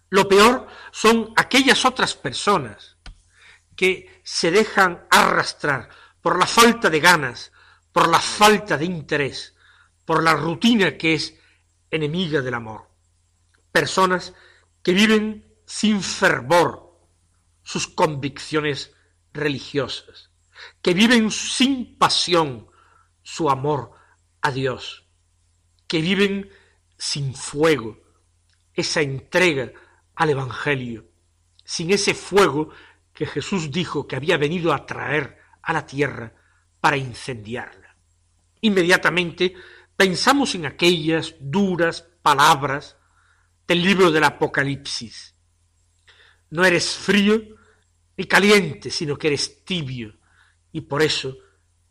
Lo 0.10 0.28
peor 0.28 0.68
son 0.92 1.34
aquellas 1.36 1.84
otras 1.86 2.16
personas 2.16 2.98
que 3.76 4.22
se 4.24 4.52
dejan 4.52 5.06
arrastrar 5.10 5.90
por 6.22 6.40
la 6.40 6.48
falta 6.48 6.90
de 6.90 7.00
ganas, 7.00 7.52
por 7.92 8.08
la 8.08 8.20
falta 8.20 8.78
de 8.78 8.86
interés, 8.86 9.56
por 10.06 10.24
la 10.24 10.34
rutina 10.34 10.98
que 10.98 11.14
es 11.14 11.36
enemiga 11.92 12.42
del 12.42 12.54
amor. 12.54 12.87
Personas 13.78 14.34
que 14.82 14.92
viven 14.92 15.46
sin 15.68 16.02
fervor 16.02 16.98
sus 17.62 17.88
convicciones 17.88 18.92
religiosas, 19.34 20.32
que 20.82 20.96
viven 20.96 21.30
sin 21.30 21.96
pasión 21.96 22.68
su 23.22 23.52
amor 23.52 23.92
a 24.42 24.50
Dios, 24.50 25.06
que 25.86 26.02
viven 26.02 26.50
sin 26.98 27.36
fuego 27.36 28.00
esa 28.74 29.02
entrega 29.02 29.72
al 30.16 30.32
Evangelio, 30.32 31.06
sin 31.64 31.92
ese 31.92 32.16
fuego 32.16 32.72
que 33.14 33.28
Jesús 33.28 33.70
dijo 33.70 34.08
que 34.08 34.16
había 34.16 34.38
venido 34.38 34.74
a 34.74 34.88
traer 34.88 35.38
a 35.62 35.72
la 35.72 35.86
tierra 35.86 36.34
para 36.82 36.98
incendiarla. 36.98 37.96
Inmediatamente 38.62 39.54
pensamos 39.96 40.56
en 40.56 40.66
aquellas 40.66 41.36
duras 41.40 42.08
palabras 42.24 42.97
del 43.68 43.82
libro 43.82 44.12
del 44.12 44.24
Apocalipsis. 44.24 45.36
No 46.52 46.64
eres 46.64 46.96
frío 46.96 47.42
ni 48.16 48.26
caliente, 48.26 48.90
sino 48.90 49.18
que 49.18 49.28
eres 49.28 49.66
tibio, 49.66 50.18
y 50.72 50.82
por 50.82 51.02
eso 51.02 51.38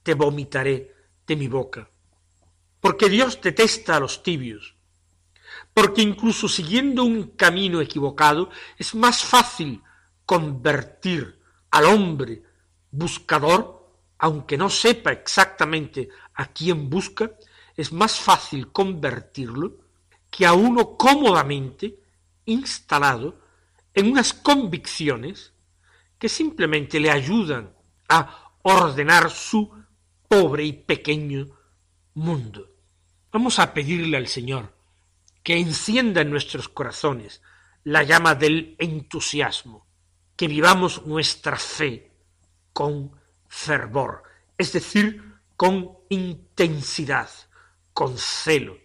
te 0.02 0.14
vomitaré 0.14 0.94
de 1.26 1.36
mi 1.36 1.48
boca. 1.48 1.88
Porque 2.80 3.08
Dios 3.08 3.40
detesta 3.40 3.96
a 3.96 4.00
los 4.00 4.22
tibios, 4.22 4.74
porque 5.74 6.02
incluso 6.02 6.48
siguiendo 6.48 7.04
un 7.04 7.36
camino 7.36 7.80
equivocado 7.80 8.50
es 8.78 8.94
más 8.94 9.22
fácil 9.22 9.82
convertir 10.24 11.38
al 11.70 11.84
hombre 11.84 12.42
buscador, 12.90 13.92
aunque 14.18 14.56
no 14.56 14.70
sepa 14.70 15.12
exactamente 15.12 16.08
a 16.34 16.46
quién 16.46 16.88
busca, 16.88 17.32
es 17.76 17.92
más 17.92 18.18
fácil 18.18 18.72
convertirlo 18.72 19.85
que 20.36 20.44
a 20.44 20.52
uno 20.52 20.98
cómodamente 20.98 21.98
instalado 22.44 23.40
en 23.94 24.10
unas 24.10 24.34
convicciones 24.34 25.54
que 26.18 26.28
simplemente 26.28 27.00
le 27.00 27.10
ayudan 27.10 27.72
a 28.10 28.52
ordenar 28.60 29.30
su 29.30 29.72
pobre 30.28 30.64
y 30.64 30.74
pequeño 30.74 31.46
mundo. 32.12 32.68
Vamos 33.32 33.58
a 33.58 33.72
pedirle 33.72 34.18
al 34.18 34.26
Señor 34.26 34.74
que 35.42 35.56
encienda 35.56 36.20
en 36.20 36.28
nuestros 36.28 36.68
corazones 36.68 37.40
la 37.84 38.02
llama 38.02 38.34
del 38.34 38.76
entusiasmo, 38.78 39.86
que 40.36 40.48
vivamos 40.48 41.06
nuestra 41.06 41.56
fe 41.56 42.12
con 42.74 43.10
fervor, 43.48 44.22
es 44.58 44.74
decir, 44.74 45.40
con 45.56 45.96
intensidad, 46.10 47.30
con 47.94 48.18
celo, 48.18 48.76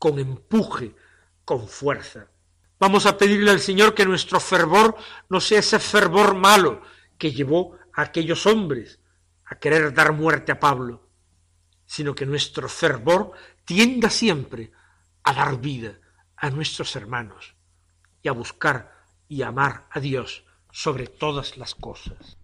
con 0.00 0.18
empuje, 0.18 0.96
con 1.44 1.68
fuerza. 1.68 2.26
Vamos 2.80 3.04
a 3.04 3.18
pedirle 3.18 3.50
al 3.50 3.60
Señor 3.60 3.94
que 3.94 4.06
nuestro 4.06 4.40
fervor 4.40 4.96
no 5.28 5.40
sea 5.40 5.58
ese 5.58 5.78
fervor 5.78 6.34
malo 6.34 6.80
que 7.18 7.32
llevó 7.32 7.76
a 7.92 8.02
aquellos 8.02 8.46
hombres 8.46 8.98
a 9.44 9.58
querer 9.58 9.92
dar 9.92 10.12
muerte 10.12 10.52
a 10.52 10.58
Pablo, 10.58 11.06
sino 11.84 12.14
que 12.14 12.24
nuestro 12.24 12.68
fervor 12.68 13.32
tienda 13.66 14.08
siempre 14.08 14.72
a 15.22 15.34
dar 15.34 15.60
vida 15.60 16.00
a 16.34 16.48
nuestros 16.48 16.96
hermanos 16.96 17.54
y 18.22 18.28
a 18.28 18.32
buscar 18.32 19.04
y 19.28 19.42
amar 19.42 19.86
a 19.90 20.00
Dios 20.00 20.44
sobre 20.72 21.08
todas 21.08 21.58
las 21.58 21.74
cosas. 21.74 22.39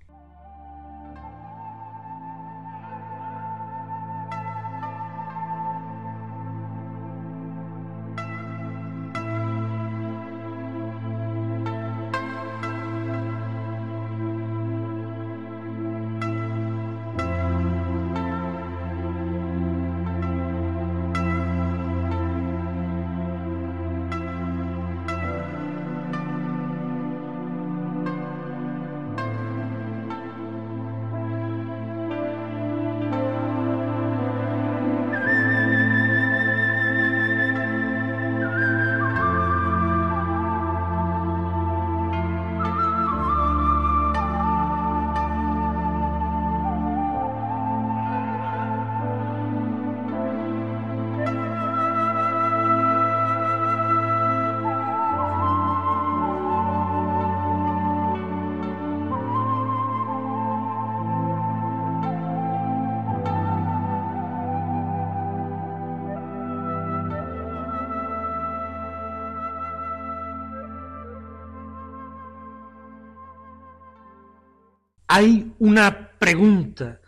Hay 75.16 75.50
una 75.60 76.10
pregunta 76.18 77.00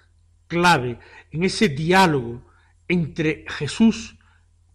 clave 0.46 0.98
en 1.30 1.44
ese 1.44 1.68
diálogo 1.68 2.42
entre 2.88 3.44
Jesús 3.46 4.16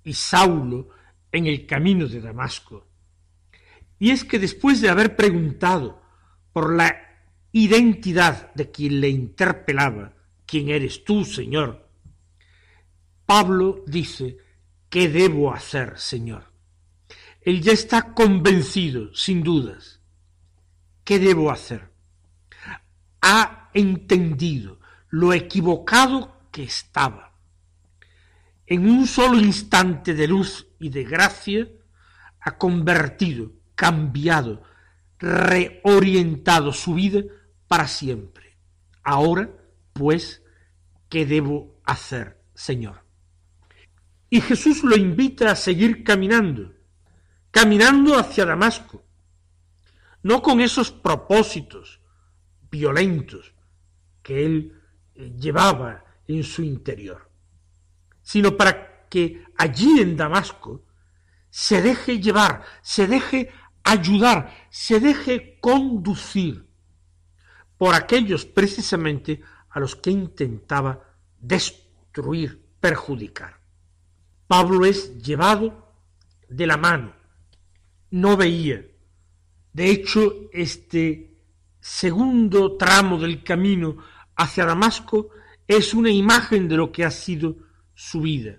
y 0.04 0.14
Saulo 0.14 0.90
en 1.32 1.48
el 1.48 1.66
camino 1.66 2.08
de 2.08 2.22
Damasco. 2.22 2.86
Y 3.98 4.12
es 4.12 4.24
que 4.24 4.38
después 4.38 4.82
de 4.82 4.90
haber 4.90 5.16
preguntado 5.16 6.00
por 6.52 6.76
la 6.76 6.96
identidad 7.52 8.54
de 8.54 8.70
quien 8.70 9.02
le 9.02 9.10
interpelaba, 9.10 10.14
¿quién 10.46 10.70
eres 10.70 11.04
tú, 11.04 11.26
Señor? 11.26 11.90
Pablo 13.26 13.84
dice, 13.88 14.38
¿qué 14.90 15.10
debo 15.10 15.52
hacer, 15.52 15.98
Señor? 15.98 16.54
Él 17.42 17.64
ya 17.64 17.72
está 17.72 18.14
convencido, 18.14 19.12
sin 19.16 19.42
dudas. 19.42 20.02
¿Qué 21.04 21.18
debo 21.18 21.50
hacer? 21.50 21.93
Ha 23.26 23.70
entendido 23.74 24.80
lo 25.10 25.32
equivocado 25.32 26.42
que 26.52 26.64
estaba. 26.64 27.32
En 28.68 28.86
un 28.90 29.08
solo 29.08 29.40
instante 29.40 30.14
de 30.14 30.28
luz 30.28 30.68
y 30.78 30.90
de 30.90 31.06
gracia, 31.06 31.68
ha 32.42 32.58
convertido, 32.58 33.54
cambiado, 33.76 34.64
reorientado 35.20 36.74
su 36.74 36.96
vida 36.96 37.22
para 37.70 37.88
siempre. 37.88 38.58
Ahora, 39.04 39.50
pues, 39.94 40.44
¿qué 41.08 41.26
debo 41.26 41.80
hacer, 41.86 42.42
Señor? 42.54 43.06
Y 44.30 44.42
Jesús 44.42 44.84
lo 44.84 44.98
invita 44.98 45.50
a 45.50 45.56
seguir 45.56 46.04
caminando, 46.04 46.74
caminando 47.52 48.18
hacia 48.18 48.46
Damasco, 48.46 49.06
no 50.24 50.42
con 50.42 50.60
esos 50.60 50.92
propósitos 50.92 52.03
violentos 52.74 53.54
que 54.24 54.46
él 54.46 54.82
eh, 55.14 55.32
llevaba 55.38 56.04
en 56.28 56.44
su 56.44 56.64
interior, 56.64 57.30
sino 58.24 58.58
para 58.58 59.08
que 59.08 59.46
allí 59.58 60.02
en 60.02 60.18
Damasco 60.18 60.84
se 61.52 61.84
deje 61.84 62.20
llevar, 62.20 62.64
se 62.82 63.06
deje 63.06 63.52
ayudar, 63.84 64.68
se 64.72 65.00
deje 65.00 65.60
conducir 65.62 66.66
por 67.78 67.94
aquellos 67.94 68.46
precisamente 68.46 69.42
a 69.70 69.80
los 69.80 69.96
que 69.96 70.10
intentaba 70.10 71.00
destruir, 71.40 72.60
perjudicar. 72.80 73.60
Pablo 74.48 74.84
es 74.86 75.22
llevado 75.22 75.94
de 76.50 76.66
la 76.66 76.78
mano, 76.78 77.14
no 78.10 78.36
veía. 78.36 78.84
De 79.74 79.92
hecho, 79.92 80.50
este 80.52 81.33
segundo 81.84 82.78
tramo 82.78 83.18
del 83.18 83.44
camino 83.44 83.98
hacia 84.38 84.66
Damasco 84.66 85.32
es 85.68 85.94
una 85.94 86.10
imagen 86.10 86.70
de 86.70 86.78
lo 86.78 86.94
que 86.94 87.04
ha 87.04 87.12
sido 87.12 87.58
su 87.94 88.22
vida, 88.22 88.58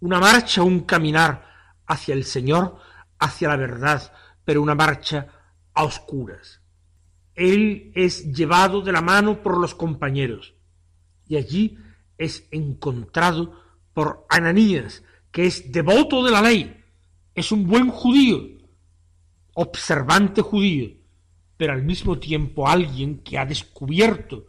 una 0.00 0.18
marcha, 0.18 0.62
un 0.62 0.80
caminar 0.80 1.46
hacia 1.86 2.14
el 2.14 2.24
Señor, 2.24 2.78
hacia 3.18 3.48
la 3.48 3.56
verdad, 3.56 4.14
pero 4.46 4.62
una 4.62 4.74
marcha 4.74 5.26
a 5.74 5.84
oscuras. 5.84 6.62
Él 7.34 7.92
es 7.94 8.32
llevado 8.32 8.80
de 8.80 8.92
la 8.92 9.02
mano 9.02 9.42
por 9.42 9.58
los 9.58 9.74
compañeros 9.74 10.54
y 11.26 11.36
allí 11.36 11.78
es 12.16 12.48
encontrado 12.50 13.62
por 13.92 14.24
Ananías, 14.30 15.02
que 15.30 15.44
es 15.44 15.70
devoto 15.70 16.24
de 16.24 16.30
la 16.30 16.40
ley, 16.40 16.82
es 17.34 17.52
un 17.52 17.66
buen 17.66 17.90
judío, 17.90 18.40
observante 19.52 20.40
judío, 20.40 20.97
pero 21.58 21.74
al 21.74 21.82
mismo 21.82 22.18
tiempo 22.18 22.68
alguien 22.68 23.18
que 23.18 23.36
ha 23.36 23.44
descubierto 23.44 24.46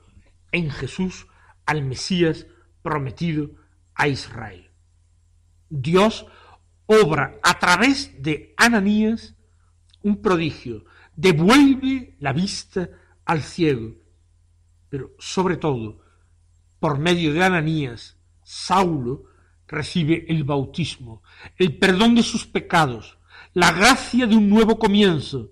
en 0.54 0.70
Jesús 0.70 1.28
al 1.66 1.84
Mesías 1.84 2.48
prometido 2.82 3.52
a 3.96 4.08
Israel. 4.08 4.72
Dios 5.70 6.26
obra 6.86 7.40
a 7.44 7.60
través 7.60 8.24
de 8.24 8.54
Ananías 8.58 9.36
un 10.02 10.22
prodigio, 10.22 10.86
devuelve 11.16 12.16
la 12.20 12.32
vista 12.32 12.90
al 13.26 13.42
ciego, 13.42 13.96
pero 14.88 15.12
sobre 15.20 15.58
todo, 15.58 16.00
por 16.80 16.98
medio 16.98 17.34
de 17.34 17.44
Ananías, 17.44 18.18
Saulo 18.44 19.26
recibe 19.68 20.26
el 20.30 20.44
bautismo, 20.44 21.22
el 21.58 21.78
perdón 21.78 22.16
de 22.16 22.24
sus 22.24 22.48
pecados, 22.48 23.20
la 23.54 23.72
gracia 23.72 24.26
de 24.26 24.36
un 24.36 24.50
nuevo 24.50 24.80
comienzo, 24.80 25.52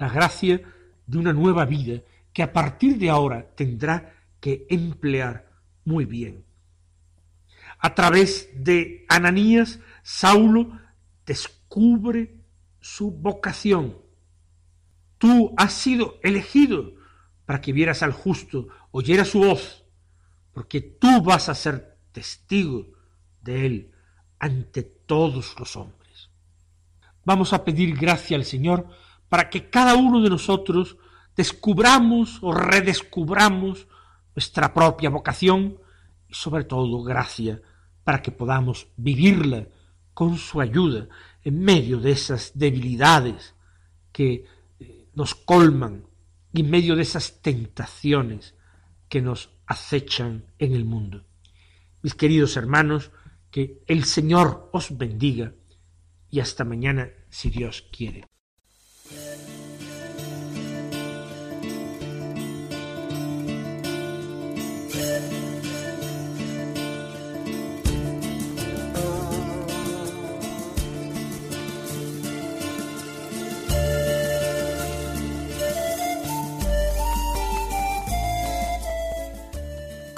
la 0.00 0.08
gracia 0.08 0.62
de 1.06 1.18
una 1.18 1.32
nueva 1.34 1.66
vida 1.66 2.00
que 2.32 2.42
a 2.42 2.52
partir 2.52 2.98
de 2.98 3.10
ahora 3.10 3.50
tendrá 3.54 4.14
que 4.40 4.66
emplear 4.70 5.52
muy 5.84 6.06
bien. 6.06 6.42
A 7.78 7.94
través 7.94 8.48
de 8.54 9.04
Ananías, 9.10 9.78
Saulo 10.02 10.72
descubre 11.26 12.34
su 12.80 13.10
vocación. 13.10 13.98
Tú 15.18 15.52
has 15.58 15.74
sido 15.74 16.18
elegido 16.22 16.94
para 17.44 17.60
que 17.60 17.74
vieras 17.74 18.02
al 18.02 18.12
justo, 18.12 18.68
oyeras 18.92 19.28
su 19.28 19.40
voz, 19.40 19.84
porque 20.52 20.80
tú 20.80 21.20
vas 21.22 21.50
a 21.50 21.54
ser 21.54 21.98
testigo 22.12 22.86
de 23.42 23.66
él 23.66 23.90
ante 24.38 24.82
todos 24.82 25.54
los 25.58 25.76
hombres. 25.76 26.30
Vamos 27.26 27.52
a 27.52 27.64
pedir 27.64 27.94
gracia 27.98 28.38
al 28.38 28.46
Señor 28.46 28.88
para 29.30 29.48
que 29.48 29.70
cada 29.70 29.94
uno 29.94 30.20
de 30.20 30.28
nosotros 30.28 30.98
descubramos 31.34 32.38
o 32.42 32.52
redescubramos 32.52 33.88
nuestra 34.34 34.74
propia 34.74 35.08
vocación 35.08 35.78
y 36.28 36.34
sobre 36.34 36.64
todo 36.64 37.02
gracia 37.02 37.62
para 38.04 38.20
que 38.20 38.32
podamos 38.32 38.88
vivirla 38.96 39.68
con 40.12 40.36
su 40.36 40.60
ayuda 40.60 41.08
en 41.42 41.60
medio 41.60 41.98
de 41.98 42.10
esas 42.10 42.52
debilidades 42.54 43.54
que 44.12 44.44
eh, 44.80 45.08
nos 45.14 45.34
colman 45.34 46.04
y 46.52 46.60
en 46.60 46.70
medio 46.70 46.96
de 46.96 47.02
esas 47.02 47.40
tentaciones 47.40 48.54
que 49.08 49.22
nos 49.22 49.50
acechan 49.66 50.44
en 50.58 50.74
el 50.74 50.84
mundo. 50.84 51.24
Mis 52.02 52.14
queridos 52.14 52.56
hermanos, 52.56 53.12
que 53.50 53.82
el 53.86 54.04
Señor 54.04 54.68
os 54.72 54.96
bendiga 54.98 55.54
y 56.30 56.40
hasta 56.40 56.64
mañana 56.64 57.10
si 57.28 57.50
Dios 57.50 57.86
quiere. 57.92 58.24